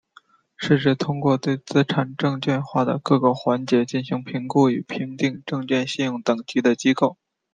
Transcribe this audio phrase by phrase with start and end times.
[0.57, 7.17] 是指通过对资产证券化的各个环节进行评估而评定证券信用等级的机构。